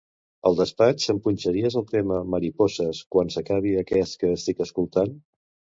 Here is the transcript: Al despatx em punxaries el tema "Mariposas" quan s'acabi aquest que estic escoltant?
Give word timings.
Al 0.49 0.55
despatx 0.59 1.05
em 1.13 1.19
punxaries 1.27 1.77
el 1.81 1.85
tema 1.93 2.23
"Mariposas" 2.37 3.05
quan 3.17 3.33
s'acabi 3.37 3.79
aquest 3.85 4.21
que 4.25 4.37
estic 4.41 4.67
escoltant? 4.71 5.17